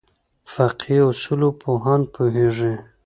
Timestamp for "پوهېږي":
2.13-2.73